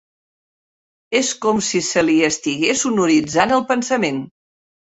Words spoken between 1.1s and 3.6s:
És com si se li estigués sonoritzant